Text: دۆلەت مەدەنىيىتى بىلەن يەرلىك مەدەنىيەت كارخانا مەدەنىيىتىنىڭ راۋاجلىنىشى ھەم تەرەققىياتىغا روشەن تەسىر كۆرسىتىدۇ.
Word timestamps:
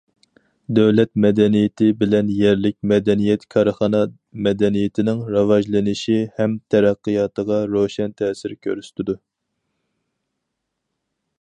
دۆلەت 0.77 1.09
مەدەنىيىتى 1.23 1.89
بىلەن 1.97 2.29
يەرلىك 2.37 2.75
مەدەنىيەت 2.91 3.45
كارخانا 3.55 4.01
مەدەنىيىتىنىڭ 4.47 5.21
راۋاجلىنىشى 5.35 6.17
ھەم 6.39 6.57
تەرەققىياتىغا 6.75 7.59
روشەن 7.75 8.17
تەسىر 8.23 8.57
كۆرسىتىدۇ. 8.67 9.17